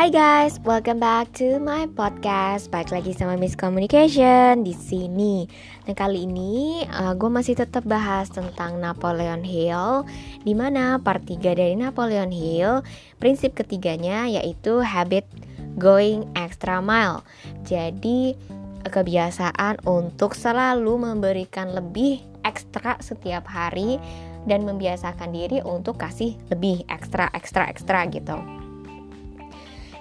Hai 0.00 0.08
guys, 0.08 0.56
welcome 0.64 0.96
back 0.96 1.28
to 1.36 1.60
my 1.60 1.84
podcast. 1.84 2.72
Balik 2.72 2.88
lagi 2.88 3.12
sama 3.12 3.36
Miss 3.36 3.52
Communication 3.52 4.64
di 4.64 4.72
sini. 4.72 5.44
Nah 5.84 5.92
kali 5.92 6.24
ini 6.24 6.80
uh, 6.88 7.12
gue 7.12 7.28
masih 7.28 7.52
tetap 7.52 7.84
bahas 7.84 8.32
tentang 8.32 8.80
Napoleon 8.80 9.44
Hill, 9.44 10.08
di 10.40 10.56
mana 10.56 10.96
part 11.04 11.28
3 11.28 11.52
dari 11.52 11.76
Napoleon 11.76 12.32
Hill, 12.32 12.80
prinsip 13.20 13.52
ketiganya 13.52 14.24
yaitu 14.24 14.80
habit 14.80 15.28
going 15.76 16.24
extra 16.32 16.80
mile. 16.80 17.20
Jadi 17.68 18.40
kebiasaan 18.88 19.84
untuk 19.84 20.32
selalu 20.32 21.12
memberikan 21.12 21.76
lebih 21.76 22.24
ekstra 22.48 22.96
setiap 23.04 23.44
hari 23.44 24.00
dan 24.48 24.64
membiasakan 24.64 25.28
diri 25.36 25.60
untuk 25.60 26.00
kasih 26.00 26.40
lebih 26.48 26.88
ekstra 26.88 27.28
ekstra 27.36 27.68
ekstra 27.68 28.08
gitu. 28.08 28.59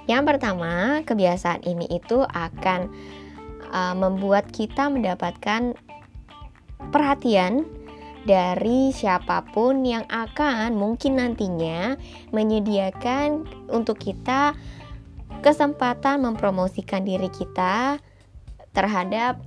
Yang 0.09 0.23
pertama, 0.25 1.05
kebiasaan 1.05 1.61
ini 1.69 1.85
itu 1.93 2.25
akan 2.25 2.89
uh, 3.69 3.93
membuat 3.93 4.49
kita 4.49 4.89
mendapatkan 4.89 5.77
perhatian 6.89 7.69
dari 8.25 8.89
siapa 8.89 9.45
pun 9.53 9.85
yang 9.85 10.09
akan 10.09 10.73
mungkin 10.73 11.21
nantinya 11.21 11.93
menyediakan 12.33 13.45
untuk 13.69 14.01
kita 14.01 14.57
kesempatan 15.45 16.25
mempromosikan 16.25 17.05
diri 17.05 17.29
kita 17.29 18.01
terhadap 18.73 19.39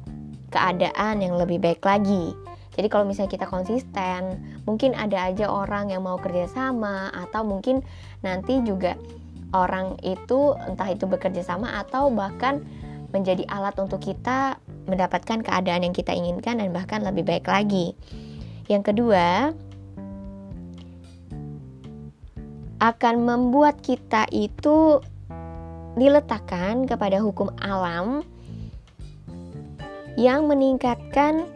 keadaan 0.55 1.21
yang 1.21 1.35
lebih 1.37 1.59
baik 1.59 1.83
lagi. 1.83 2.33
Jadi 2.73 2.89
kalau 2.89 3.05
misalnya 3.05 3.35
kita 3.35 3.45
konsisten, 3.51 4.41
mungkin 4.65 4.97
ada 4.97 5.29
aja 5.29 5.51
orang 5.53 5.93
yang 5.93 6.09
mau 6.09 6.17
kerjasama 6.17 7.13
atau 7.13 7.45
mungkin 7.45 7.85
nanti 8.25 8.65
juga 8.65 8.97
orang 9.53 10.01
itu 10.01 10.57
entah 10.57 10.89
itu 10.89 11.05
bekerja 11.05 11.45
sama 11.45 11.81
atau 11.81 12.09
bahkan 12.09 12.65
menjadi 13.13 13.45
alat 13.53 13.77
untuk 13.77 14.01
kita 14.01 14.57
mendapatkan 14.89 15.45
keadaan 15.45 15.85
yang 15.85 15.95
kita 15.95 16.17
inginkan 16.17 16.59
dan 16.59 16.73
bahkan 16.73 17.05
lebih 17.05 17.29
baik 17.29 17.45
lagi. 17.45 17.93
Yang 18.67 18.93
kedua, 18.93 19.53
akan 22.83 23.15
membuat 23.23 23.79
kita 23.85 24.27
itu 24.33 24.99
diletakkan 25.95 26.89
kepada 26.89 27.21
hukum 27.21 27.53
alam 27.61 28.25
yang 30.17 30.49
meningkatkan 30.49 31.47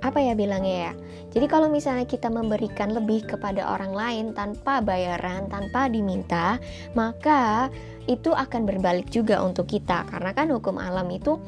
apa 0.00 0.18
ya 0.20 0.32
bilangnya 0.32 0.76
ya 0.90 0.92
jadi 1.30 1.46
kalau 1.46 1.70
misalnya 1.70 2.10
kita 2.10 2.26
memberikan 2.26 2.90
lebih 2.90 3.22
kepada 3.22 3.62
orang 3.62 3.94
lain 3.94 4.26
tanpa 4.34 4.82
bayaran, 4.82 5.46
tanpa 5.46 5.86
diminta, 5.86 6.58
maka 6.98 7.70
itu 8.10 8.34
akan 8.34 8.66
berbalik 8.66 9.06
juga 9.14 9.38
untuk 9.38 9.70
kita. 9.70 10.10
Karena 10.10 10.34
kan 10.34 10.50
hukum 10.50 10.82
alam 10.82 11.06
itu 11.14 11.38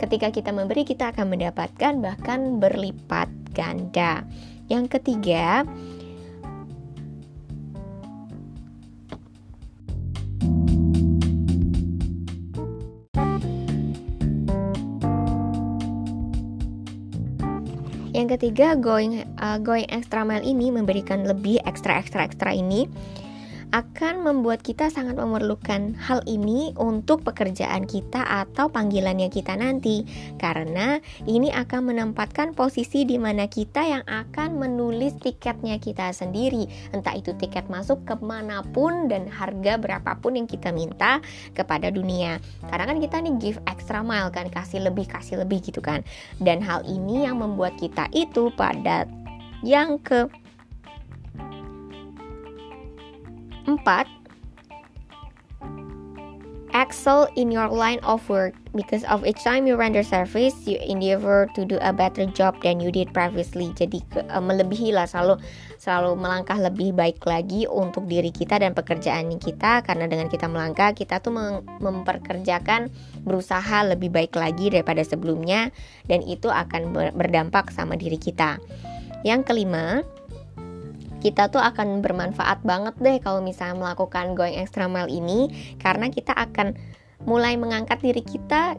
ketika 0.00 0.32
kita 0.32 0.56
memberi 0.56 0.88
kita 0.88 1.12
akan 1.12 1.36
mendapatkan 1.36 2.00
bahkan 2.00 2.56
berlipat 2.56 3.28
ganda. 3.52 4.24
Yang 4.72 4.98
ketiga, 4.98 5.68
ketiga, 18.36 18.76
going 18.76 19.24
uh, 19.40 19.56
going 19.56 19.88
extra 19.88 20.20
mile 20.22 20.44
ini 20.44 20.68
memberikan 20.68 21.24
lebih 21.24 21.58
ekstra 21.64 21.96
ekstra 21.98 22.28
ekstra 22.28 22.52
ini 22.52 22.84
akan 23.74 24.22
membuat 24.22 24.62
kita 24.62 24.88
sangat 24.92 25.18
memerlukan 25.18 25.98
hal 25.98 26.22
ini 26.26 26.70
untuk 26.78 27.26
pekerjaan 27.26 27.86
kita 27.86 28.22
atau 28.22 28.70
panggilannya 28.70 29.26
kita 29.32 29.58
nanti. 29.58 30.06
Karena 30.38 30.98
ini 31.26 31.50
akan 31.50 31.94
menempatkan 31.94 32.54
posisi 32.54 33.02
di 33.02 33.18
mana 33.18 33.50
kita 33.50 33.82
yang 33.82 34.04
akan 34.06 34.58
menulis 34.58 35.18
tiketnya 35.18 35.82
kita 35.82 36.14
sendiri. 36.14 36.66
Entah 36.94 37.18
itu 37.18 37.34
tiket 37.34 37.66
masuk 37.66 38.06
ke 38.06 38.14
mana 38.22 38.62
pun 38.62 39.10
dan 39.10 39.26
harga 39.26 39.78
berapapun 39.80 40.38
yang 40.38 40.46
kita 40.46 40.70
minta 40.70 41.18
kepada 41.56 41.90
dunia. 41.90 42.38
Karena 42.70 42.86
kan 42.86 42.98
kita 43.02 43.16
nih 43.22 43.34
give 43.42 43.58
extra 43.66 44.00
mile 44.02 44.30
kan 44.30 44.46
kasih 44.50 44.84
lebih 44.86 45.10
kasih 45.10 45.42
lebih 45.42 45.62
gitu 45.64 45.82
kan. 45.82 46.06
Dan 46.38 46.62
hal 46.62 46.86
ini 46.86 47.26
yang 47.26 47.42
membuat 47.42 47.74
kita 47.76 48.06
itu 48.14 48.54
pada 48.54 49.08
yang 49.64 49.98
ke 49.98 50.28
4. 53.66 54.26
Excel 56.76 57.24
in 57.40 57.48
your 57.48 57.72
line 57.72 57.96
of 58.04 58.20
work 58.28 58.52
because 58.76 59.00
of 59.08 59.24
each 59.24 59.40
time 59.40 59.64
you 59.64 59.80
render 59.80 60.04
service 60.04 60.52
you 60.68 60.76
endeavor 60.84 61.48
to 61.56 61.64
do 61.64 61.80
a 61.80 61.88
better 61.88 62.28
job 62.28 62.52
than 62.60 62.84
you 62.84 62.92
did 62.92 63.08
previously. 63.16 63.72
Jadi 63.72 64.04
uh, 64.28 64.44
melebihi 64.44 64.92
lah 64.92 65.08
selalu 65.08 65.40
selalu 65.80 66.20
melangkah 66.20 66.60
lebih 66.60 66.92
baik 66.92 67.24
lagi 67.24 67.64
untuk 67.64 68.04
diri 68.04 68.28
kita 68.28 68.60
dan 68.60 68.76
pekerjaan 68.76 69.32
kita 69.40 69.80
karena 69.88 70.04
dengan 70.04 70.28
kita 70.28 70.52
melangkah 70.52 70.92
kita 70.92 71.16
tuh 71.24 71.32
mem 71.32 71.64
memperkerjakan 71.80 72.92
berusaha 73.24 73.88
lebih 73.88 74.12
baik 74.12 74.36
lagi 74.36 74.68
daripada 74.68 75.00
sebelumnya 75.00 75.72
dan 76.12 76.20
itu 76.28 76.52
akan 76.52 76.92
berdampak 77.16 77.72
sama 77.72 77.96
diri 77.96 78.20
kita. 78.20 78.60
Yang 79.24 79.48
kelima, 79.48 80.04
kita 81.20 81.48
tuh 81.48 81.62
akan 81.62 82.04
bermanfaat 82.04 82.62
banget 82.62 82.94
deh 83.00 83.16
kalau 83.24 83.40
misalnya 83.40 83.80
melakukan 83.80 84.36
going 84.36 84.56
extra 84.60 84.86
mile 84.86 85.08
ini 85.08 85.48
karena 85.80 86.12
kita 86.12 86.36
akan 86.36 86.76
mulai 87.24 87.56
mengangkat 87.56 87.98
diri 88.04 88.20
kita 88.20 88.76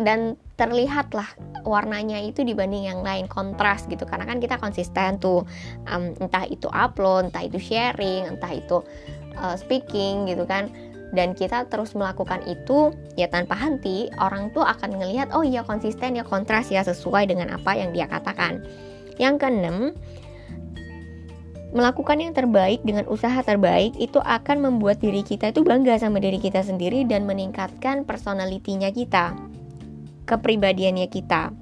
dan 0.00 0.38
terlihat 0.56 1.12
lah 1.12 1.28
warnanya 1.64 2.20
itu 2.20 2.44
dibanding 2.44 2.88
yang 2.88 3.00
lain 3.04 3.28
kontras 3.28 3.84
gitu. 3.88 4.04
Karena 4.08 4.24
kan 4.24 4.40
kita 4.40 4.56
konsisten 4.56 5.20
tuh 5.20 5.44
um, 5.88 6.12
entah 6.20 6.44
itu 6.48 6.68
upload 6.72 7.32
entah 7.32 7.44
itu 7.44 7.60
sharing 7.60 8.28
entah 8.28 8.52
itu 8.52 8.80
uh, 9.36 9.56
speaking 9.56 10.28
gitu 10.28 10.44
kan. 10.48 10.68
Dan 11.10 11.34
kita 11.34 11.66
terus 11.66 11.98
melakukan 11.98 12.38
itu 12.46 12.94
ya 13.18 13.26
tanpa 13.26 13.58
henti 13.58 14.06
orang 14.22 14.54
tuh 14.54 14.62
akan 14.62 14.94
ngelihat 15.02 15.34
oh 15.34 15.42
iya 15.42 15.66
konsisten 15.66 16.14
ya 16.14 16.22
kontras 16.22 16.70
ya 16.70 16.86
sesuai 16.86 17.26
dengan 17.26 17.50
apa 17.50 17.74
yang 17.74 17.90
dia 17.90 18.06
katakan. 18.06 18.62
Yang 19.18 19.34
keenam 19.42 19.76
melakukan 21.70 22.18
yang 22.18 22.34
terbaik 22.34 22.82
dengan 22.82 23.06
usaha 23.06 23.38
terbaik 23.46 23.94
itu 23.94 24.18
akan 24.18 24.58
membuat 24.58 24.98
diri 24.98 25.22
kita 25.22 25.54
itu 25.54 25.62
bangga 25.62 25.98
sama 26.02 26.18
diri 26.18 26.42
kita 26.42 26.66
sendiri 26.66 27.06
dan 27.06 27.26
meningkatkan 27.30 28.02
personalitinya 28.02 28.90
kita, 28.90 29.38
kepribadiannya 30.26 31.06
kita. 31.06 31.54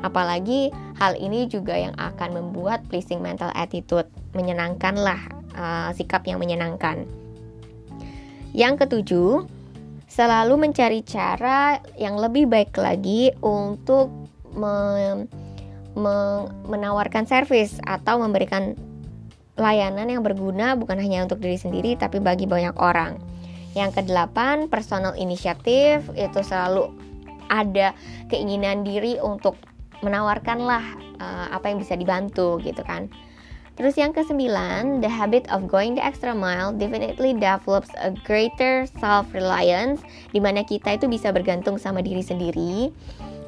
Apalagi 0.00 0.72
hal 0.98 1.14
ini 1.20 1.46
juga 1.46 1.76
yang 1.76 1.94
akan 1.94 2.34
membuat 2.34 2.82
pleasing 2.88 3.22
mental 3.22 3.52
attitude, 3.54 4.08
menyenangkanlah 4.34 5.20
uh, 5.54 5.90
sikap 5.94 6.26
yang 6.26 6.40
menyenangkan. 6.40 7.04
Yang 8.50 8.86
ketujuh, 8.86 9.46
selalu 10.10 10.66
mencari 10.66 11.06
cara 11.06 11.78
yang 11.94 12.18
lebih 12.18 12.50
baik 12.50 12.74
lagi 12.74 13.30
untuk 13.38 14.10
me 14.50 15.30
menawarkan 16.66 17.26
service 17.26 17.78
atau 17.82 18.22
memberikan 18.22 18.78
layanan 19.58 20.08
yang 20.08 20.22
berguna 20.24 20.78
bukan 20.78 20.96
hanya 20.96 21.26
untuk 21.26 21.42
diri 21.42 21.58
sendiri 21.60 21.98
tapi 21.98 22.22
bagi 22.22 22.48
banyak 22.48 22.74
orang. 22.78 23.20
Yang 23.74 24.02
kedelapan, 24.02 24.66
personal 24.66 25.14
inisiatif 25.14 26.02
itu 26.18 26.40
selalu 26.42 26.90
ada 27.50 27.94
keinginan 28.30 28.82
diri 28.82 29.18
untuk 29.22 29.58
menawarkanlah 30.02 30.82
uh, 31.20 31.46
apa 31.54 31.70
yang 31.70 31.78
bisa 31.78 31.94
dibantu 31.94 32.58
gitu 32.62 32.82
kan. 32.82 33.10
Terus 33.78 33.96
yang 33.96 34.12
kesembilan, 34.12 35.00
the 35.00 35.08
habit 35.08 35.48
of 35.48 35.64
going 35.64 35.96
the 35.96 36.04
extra 36.04 36.36
mile 36.36 36.74
definitely 36.74 37.32
develops 37.32 37.88
a 37.96 38.12
greater 38.28 38.84
self-reliance 39.00 40.04
di 40.34 40.40
mana 40.42 40.66
kita 40.66 41.00
itu 41.00 41.08
bisa 41.08 41.32
bergantung 41.32 41.80
sama 41.80 42.04
diri 42.04 42.20
sendiri 42.20 42.92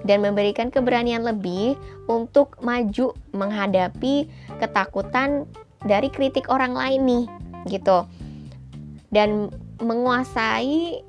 dan 0.02 0.22
memberikan 0.22 0.68
keberanian 0.68 1.22
lebih 1.22 1.78
untuk 2.10 2.58
maju 2.62 3.14
menghadapi 3.34 4.26
ketakutan 4.58 5.46
dari 5.82 6.10
kritik 6.10 6.50
orang 6.50 6.74
lain 6.74 7.02
nih 7.06 7.24
gitu 7.70 8.06
dan 9.12 9.50
menguasai 9.82 11.02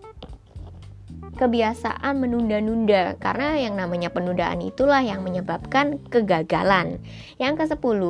kebiasaan 1.33 2.13
menunda-nunda 2.21 3.17
karena 3.17 3.57
yang 3.57 3.73
namanya 3.73 4.13
penundaan 4.13 4.61
itulah 4.61 5.01
yang 5.01 5.25
menyebabkan 5.25 5.97
kegagalan. 6.13 7.01
Yang 7.41 7.65
ke-10, 7.65 8.01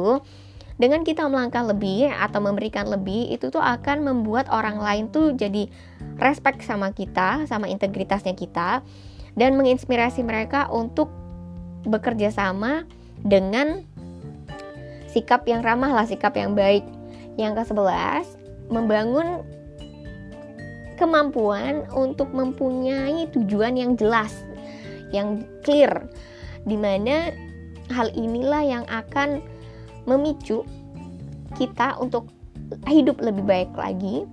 dengan 0.75 1.07
kita 1.07 1.29
melangkah 1.31 1.63
lebih 1.63 2.11
atau 2.11 2.43
memberikan 2.43 2.89
lebih 2.89 3.31
itu 3.31 3.47
tuh 3.47 3.63
akan 3.63 4.03
membuat 4.03 4.51
orang 4.51 4.81
lain 4.81 5.07
tuh 5.07 5.31
jadi 5.37 5.71
respect 6.19 6.65
sama 6.65 6.91
kita, 6.91 7.47
sama 7.47 7.71
integritasnya 7.71 8.35
kita 8.35 8.83
dan 9.33 9.57
menginspirasi 9.57 10.21
mereka 10.21 10.69
untuk 10.69 11.09
bekerja 11.83 12.29
sama 12.29 12.85
dengan 13.23 13.83
sikap 15.09 15.45
yang 15.45 15.61
ramah 15.61 15.93
lah, 15.93 16.05
sikap 16.09 16.33
yang 16.33 16.57
baik. 16.57 16.85
Yang 17.33 17.65
ke-11, 17.65 18.25
membangun 18.69 19.41
kemampuan 21.01 21.89
untuk 21.97 22.29
mempunyai 22.29 23.25
tujuan 23.33 23.73
yang 23.73 23.97
jelas, 23.97 24.45
yang 25.09 25.41
clear, 25.65 26.05
di 26.69 26.77
mana 26.77 27.33
hal 27.89 28.13
inilah 28.13 28.61
yang 28.61 28.85
akan 28.85 29.41
memicu 30.05 30.61
kita 31.57 31.97
untuk 31.97 32.29
hidup 32.85 33.21
lebih 33.21 33.45
baik 33.45 33.71
lagi 33.73 34.25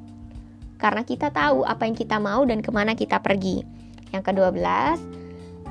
karena 0.81 1.05
kita 1.05 1.29
tahu 1.29 1.61
apa 1.69 1.85
yang 1.85 1.97
kita 1.97 2.17
mau 2.17 2.41
dan 2.49 2.65
ke 2.65 2.73
mana 2.73 2.97
kita 2.97 3.21
pergi. 3.21 3.80
Yang 4.11 4.33
kedua 4.33 4.51
belas, 4.51 4.99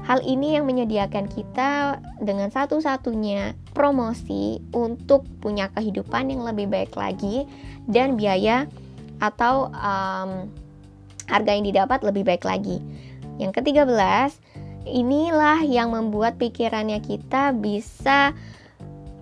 hal 0.07 0.23
ini 0.25 0.57
yang 0.57 0.65
menyediakan 0.65 1.29
kita 1.29 1.99
dengan 2.23 2.49
satu-satunya 2.49 3.53
promosi 3.77 4.63
untuk 4.73 5.27
punya 5.43 5.69
kehidupan 5.75 6.33
yang 6.33 6.41
lebih 6.43 6.71
baik 6.71 6.97
lagi 6.97 7.45
dan 7.85 8.17
biaya 8.17 8.65
atau 9.19 9.69
um, 9.75 10.49
harga 11.29 11.51
yang 11.53 11.67
didapat 11.67 11.99
lebih 12.01 12.25
baik 12.25 12.43
lagi. 12.47 12.81
Yang 13.37 13.61
ketiga 13.61 13.85
belas, 13.85 14.39
inilah 14.87 15.61
yang 15.63 15.93
membuat 15.93 16.41
pikirannya 16.41 16.99
kita 17.03 17.53
bisa 17.53 18.33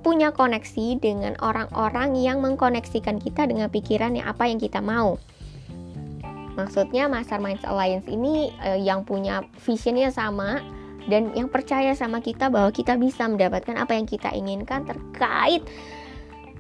punya 0.06 0.32
koneksi 0.32 1.04
dengan 1.04 1.36
orang-orang 1.44 2.16
yang 2.16 2.40
mengkoneksikan 2.40 3.20
kita 3.20 3.44
dengan 3.44 3.68
pikiran 3.68 4.16
yang 4.16 4.32
apa 4.32 4.48
yang 4.48 4.56
kita 4.56 4.80
mau. 4.80 5.20
Maksudnya 6.58 7.06
Masterminds 7.06 7.64
Alliance 7.64 8.10
ini 8.10 8.50
eh, 8.66 8.82
yang 8.82 9.06
punya 9.06 9.46
visionnya 9.62 10.10
sama 10.10 10.60
dan 11.08 11.32
yang 11.38 11.48
percaya 11.48 11.96
sama 11.96 12.20
kita 12.20 12.52
bahwa 12.52 12.74
kita 12.74 13.00
bisa 13.00 13.30
mendapatkan 13.30 13.78
apa 13.80 13.96
yang 13.96 14.10
kita 14.10 14.34
inginkan 14.36 14.84
terkait 14.84 15.64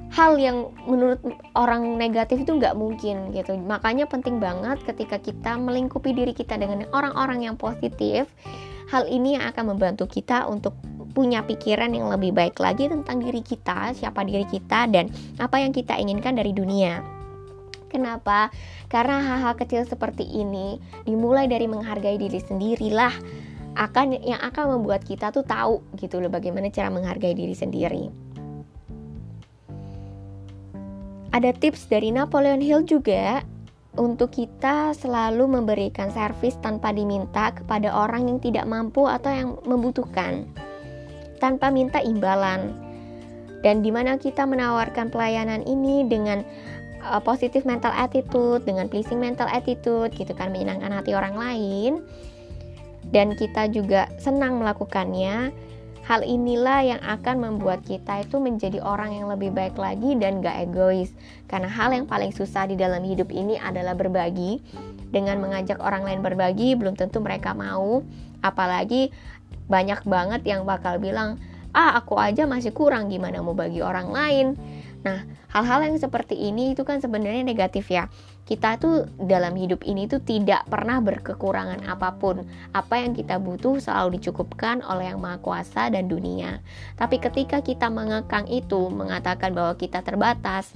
hal 0.07 0.39
yang 0.39 0.71
menurut 0.87 1.19
orang 1.51 1.99
negatif 1.99 2.47
itu 2.47 2.55
nggak 2.55 2.79
mungkin 2.79 3.35
gitu 3.35 3.59
makanya 3.59 4.07
penting 4.07 4.39
banget 4.39 4.79
ketika 4.87 5.19
kita 5.19 5.59
melingkupi 5.59 6.15
diri 6.15 6.31
kita 6.31 6.55
dengan 6.55 6.87
orang-orang 6.95 7.43
yang 7.43 7.59
positif 7.59 8.31
hal 8.87 9.03
ini 9.11 9.35
yang 9.35 9.51
akan 9.51 9.75
membantu 9.75 10.07
kita 10.07 10.47
untuk 10.47 10.79
punya 11.11 11.41
pikiran 11.41 11.91
yang 11.97 12.13
lebih 12.13 12.29
baik 12.29 12.61
lagi 12.61 12.85
tentang 12.85 13.25
diri 13.25 13.41
kita, 13.41 13.89
siapa 13.97 14.21
diri 14.21 14.45
kita, 14.45 14.85
dan 14.85 15.09
apa 15.41 15.57
yang 15.57 15.73
kita 15.73 15.97
inginkan 15.97 16.37
dari 16.37 16.53
dunia. 16.53 17.16
Kenapa? 17.87 18.51
Karena 18.91 19.23
hal-hal 19.23 19.55
kecil 19.55 19.87
seperti 19.87 20.27
ini 20.27 20.79
dimulai 21.07 21.47
dari 21.47 21.67
menghargai 21.67 22.19
diri 22.19 22.39
sendirilah 22.39 23.13
akan 23.77 24.17
yang 24.25 24.41
akan 24.41 24.79
membuat 24.79 25.05
kita 25.05 25.29
tuh 25.29 25.45
tahu 25.45 25.85
gitu 26.01 26.17
loh 26.17 26.33
bagaimana 26.33 26.73
cara 26.73 26.89
menghargai 26.89 27.37
diri 27.37 27.53
sendiri. 27.53 28.09
Ada 31.31 31.53
tips 31.53 31.85
dari 31.85 32.09
Napoleon 32.09 32.63
Hill 32.63 32.89
juga 32.89 33.45
untuk 33.97 34.33
kita 34.33 34.93
selalu 34.97 35.45
memberikan 35.45 36.09
servis 36.09 36.57
tanpa 36.61 36.89
diminta 36.89 37.53
kepada 37.53 37.93
orang 37.93 38.25
yang 38.25 38.39
tidak 38.41 38.65
mampu 38.65 39.05
atau 39.05 39.29
yang 39.29 39.49
membutuhkan 39.65 40.49
tanpa 41.37 41.69
minta 41.69 42.01
imbalan. 42.01 42.73
Dan 43.65 43.81
di 43.81 43.89
mana 43.89 44.21
kita 44.21 44.45
menawarkan 44.45 45.09
pelayanan 45.09 45.65
ini 45.65 46.05
dengan 46.05 46.45
uh, 47.03 47.21
positif 47.21 47.63
mental 47.63 47.93
attitude, 47.93 48.63
dengan 48.63 48.87
pleasing 48.87 49.21
mental 49.21 49.49
attitude, 49.49 50.13
gitu 50.15 50.31
kan, 50.33 50.49
menyenangkan 50.49 50.89
hati 50.93 51.13
orang 51.13 51.35
lain, 51.37 52.01
dan 53.09 53.33
kita 53.35 53.69
juga 53.69 54.09
senang 54.17 54.61
melakukannya. 54.61 55.51
Hal 56.07 56.23
inilah 56.23 56.87
yang 56.87 57.01
akan 57.03 57.35
membuat 57.43 57.83
kita 57.83 58.23
itu 58.23 58.39
menjadi 58.39 58.79
orang 58.79 59.11
yang 59.11 59.27
lebih 59.27 59.51
baik 59.51 59.75
lagi 59.75 60.15
dan 60.15 60.39
gak 60.39 60.71
egois. 60.71 61.11
Karena 61.51 61.67
hal 61.67 61.91
yang 61.91 62.07
paling 62.07 62.31
susah 62.31 62.63
di 62.63 62.79
dalam 62.79 63.03
hidup 63.03 63.27
ini 63.27 63.59
adalah 63.59 63.91
berbagi. 63.91 64.63
Dengan 65.11 65.43
mengajak 65.43 65.83
orang 65.83 66.07
lain 66.07 66.23
berbagi, 66.23 66.79
belum 66.79 66.95
tentu 66.95 67.19
mereka 67.19 67.51
mau. 67.51 68.07
Apalagi 68.39 69.11
banyak 69.67 70.07
banget 70.07 70.41
yang 70.47 70.63
bakal 70.63 70.95
bilang 70.95 71.43
ah 71.75 71.99
aku 71.99 72.15
aja 72.17 72.47
masih 72.47 72.71
kurang 72.71 73.11
gimana 73.11 73.43
mau 73.43 73.53
bagi 73.53 73.83
orang 73.83 74.09
lain 74.09 74.47
nah 75.05 75.23
hal-hal 75.53 75.89
yang 75.89 75.97
seperti 75.97 76.35
ini 76.35 76.73
itu 76.73 76.85
kan 76.85 77.01
sebenarnya 77.01 77.45
negatif 77.45 77.89
ya. 77.89 78.09
Kita 78.47 78.79
tuh 78.79 79.11
dalam 79.19 79.59
hidup 79.59 79.83
ini 79.83 80.07
tuh 80.07 80.23
tidak 80.23 80.63
pernah 80.71 81.03
berkekurangan 81.03 81.83
apa 81.83 82.15
pun. 82.15 82.47
Apa 82.71 83.03
yang 83.03 83.11
kita 83.11 83.43
butuh 83.43 83.83
selalu 83.83 84.21
dicukupkan 84.21 84.79
oleh 84.87 85.11
yang 85.11 85.19
maha 85.19 85.37
kuasa 85.43 85.91
dan 85.91 86.07
dunia. 86.07 86.63
Tapi 86.95 87.19
ketika 87.19 87.59
kita 87.59 87.91
mengekang 87.91 88.47
itu 88.47 88.87
mengatakan 88.87 89.51
bahwa 89.51 89.75
kita 89.75 89.99
terbatas 89.99 90.71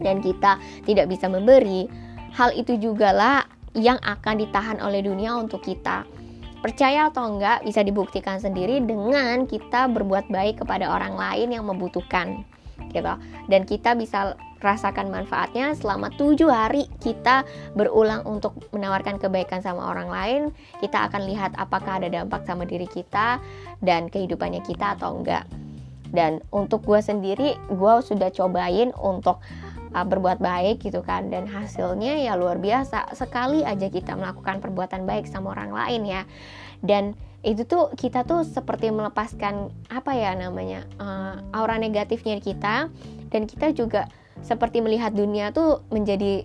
dan 0.00 0.24
kita 0.24 0.56
tidak 0.88 1.06
bisa 1.12 1.28
memberi 1.28 1.88
hal 2.32 2.52
itu 2.52 2.76
juga 2.76 3.12
lah 3.12 3.40
yang 3.76 4.00
akan 4.00 4.40
ditahan 4.40 4.78
oleh 4.80 5.04
dunia 5.04 5.36
untuk 5.36 5.60
kita. 5.64 6.08
Percaya 6.64 7.12
atau 7.12 7.36
enggak 7.36 7.62
bisa 7.62 7.84
dibuktikan 7.84 8.40
sendiri 8.40 8.80
dengan 8.80 9.44
kita 9.44 9.86
berbuat 9.92 10.32
baik 10.32 10.64
kepada 10.64 10.88
orang 10.88 11.14
lain 11.14 11.52
yang 11.52 11.68
membutuhkan 11.68 12.42
gitu. 12.96 13.14
Dan 13.52 13.68
kita 13.68 13.92
bisa 13.92 14.32
rasakan 14.64 15.12
manfaatnya 15.12 15.76
selama 15.76 16.08
tujuh 16.16 16.48
hari 16.48 16.88
kita 17.04 17.44
berulang 17.76 18.24
untuk 18.24 18.56
menawarkan 18.72 19.20
kebaikan 19.20 19.60
sama 19.60 19.92
orang 19.92 20.08
lain. 20.08 20.42
Kita 20.80 21.06
akan 21.12 21.28
lihat 21.28 21.52
apakah 21.60 22.00
ada 22.00 22.08
dampak 22.08 22.48
sama 22.48 22.64
diri 22.64 22.88
kita 22.88 23.36
dan 23.84 24.08
kehidupannya 24.08 24.64
kita 24.64 24.96
atau 24.96 25.20
enggak. 25.20 25.44
Dan 26.10 26.40
untuk 26.54 26.86
gue 26.86 27.02
sendiri 27.02 27.58
gue 27.68 27.94
sudah 28.00 28.32
cobain 28.32 28.94
untuk 28.96 29.42
uh, 29.92 30.06
berbuat 30.06 30.40
baik 30.40 30.80
gitu 30.80 31.04
kan. 31.04 31.28
Dan 31.28 31.44
hasilnya 31.44 32.24
ya 32.24 32.32
luar 32.38 32.56
biasa. 32.56 33.12
Sekali 33.12 33.60
aja 33.66 33.92
kita 33.92 34.16
melakukan 34.16 34.64
perbuatan 34.64 35.04
baik 35.04 35.28
sama 35.28 35.52
orang 35.52 35.74
lain 35.74 36.02
ya. 36.08 36.22
Dan 36.80 37.12
itu 37.46 37.62
tuh 37.62 37.94
kita 37.94 38.26
tuh 38.26 38.42
seperti 38.42 38.90
melepaskan 38.90 39.70
apa 39.86 40.10
ya 40.18 40.34
namanya 40.34 40.82
uh, 40.98 41.38
aura 41.54 41.78
negatifnya 41.78 42.42
kita. 42.42 42.90
Dan 43.30 43.46
kita 43.46 43.70
juga 43.70 44.10
seperti 44.42 44.82
melihat 44.82 45.14
dunia 45.14 45.54
tuh 45.54 45.82
menjadi 45.94 46.42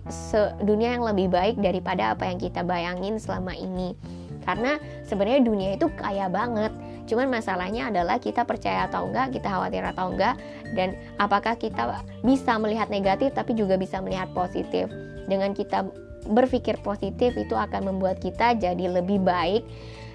dunia 0.62 0.94
yang 0.98 1.04
lebih 1.06 1.30
baik 1.30 1.58
daripada 1.58 2.14
apa 2.14 2.30
yang 2.30 2.38
kita 2.38 2.62
bayangin 2.62 3.18
selama 3.18 3.50
ini. 3.58 3.98
Karena 4.46 4.78
sebenarnya 5.02 5.42
dunia 5.42 5.68
itu 5.74 5.90
kaya 5.98 6.30
banget. 6.30 6.70
Cuman 7.10 7.34
masalahnya 7.34 7.90
adalah 7.90 8.22
kita 8.22 8.46
percaya 8.46 8.86
atau 8.86 9.10
enggak 9.10 9.34
kita 9.34 9.50
khawatir 9.50 9.82
atau 9.82 10.14
enggak 10.14 10.38
dan 10.78 10.94
apakah 11.18 11.58
kita 11.58 11.98
bisa 12.22 12.54
melihat 12.62 12.86
negatif 12.94 13.34
tapi 13.34 13.58
juga 13.58 13.74
bisa 13.74 13.98
melihat 13.98 14.30
positif. 14.30 14.86
Dengan 15.26 15.50
kita 15.50 15.86
berpikir 16.30 16.78
positif 16.86 17.34
itu 17.34 17.58
akan 17.58 17.90
membuat 17.90 18.22
kita 18.22 18.54
jadi 18.54 18.86
lebih 18.86 19.18
baik 19.18 19.66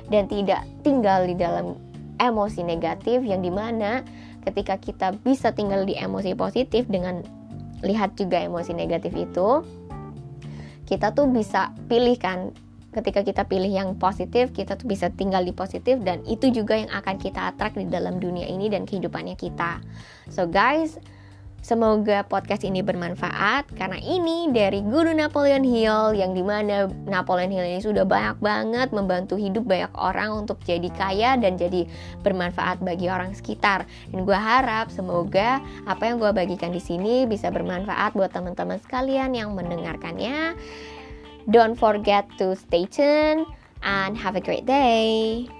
dan 0.08 0.28
tidak 0.32 0.64
tinggal 0.84 1.28
di 1.28 1.36
dalam 1.36 1.76
emosi 2.18 2.66
negatif 2.66 3.22
yang 3.22 3.44
di 3.44 3.52
mana 3.54 4.02
ketika 4.48 4.80
kita 4.80 5.08
bisa 5.22 5.52
tinggal 5.52 5.84
di 5.84 5.94
emosi 6.00 6.34
positif 6.34 6.88
dengan 6.88 7.22
lihat 7.84 8.18
juga 8.18 8.42
emosi 8.42 8.74
negatif 8.74 9.14
itu 9.14 9.62
kita 10.88 11.12
tuh 11.12 11.28
bisa 11.30 11.76
pilihkan 11.92 12.56
ketika 12.96 13.22
kita 13.22 13.44
pilih 13.46 13.70
yang 13.70 13.94
positif 14.00 14.50
kita 14.56 14.80
tuh 14.80 14.90
bisa 14.90 15.12
tinggal 15.14 15.44
di 15.46 15.54
positif 15.54 16.02
dan 16.02 16.24
itu 16.26 16.50
juga 16.50 16.80
yang 16.80 16.90
akan 16.90 17.20
kita 17.22 17.54
attract 17.54 17.78
di 17.78 17.86
dalam 17.86 18.18
dunia 18.18 18.48
ini 18.50 18.72
dan 18.72 18.90
kehidupannya 18.90 19.38
kita. 19.38 19.84
So 20.34 20.50
guys 20.50 20.98
Semoga 21.68 22.24
podcast 22.24 22.64
ini 22.64 22.80
bermanfaat 22.80 23.76
karena 23.76 24.00
ini 24.00 24.48
dari 24.56 24.80
Guru 24.80 25.12
Napoleon 25.12 25.68
Hill 25.68 26.16
yang 26.16 26.32
di 26.32 26.40
mana 26.40 26.88
Napoleon 26.88 27.52
Hill 27.52 27.68
ini 27.68 27.84
sudah 27.84 28.08
banyak 28.08 28.40
banget 28.40 28.96
membantu 28.96 29.36
hidup 29.36 29.68
banyak 29.68 29.92
orang 30.00 30.48
untuk 30.48 30.64
jadi 30.64 30.88
kaya 30.96 31.36
dan 31.36 31.60
jadi 31.60 31.84
bermanfaat 32.24 32.80
bagi 32.80 33.12
orang 33.12 33.36
sekitar. 33.36 33.84
Dan 34.16 34.24
gue 34.24 34.40
harap 34.40 34.96
semoga 34.96 35.60
apa 35.84 36.08
yang 36.08 36.24
gue 36.24 36.32
bagikan 36.32 36.72
di 36.72 36.80
sini 36.80 37.28
bisa 37.28 37.52
bermanfaat 37.52 38.16
buat 38.16 38.32
teman-teman 38.32 38.80
sekalian 38.80 39.36
yang 39.36 39.52
mendengarkannya. 39.52 40.56
Don't 41.52 41.76
forget 41.76 42.32
to 42.40 42.56
stay 42.56 42.88
tuned 42.88 43.44
and 43.84 44.16
have 44.16 44.40
a 44.40 44.44
great 44.44 44.64
day. 44.64 45.52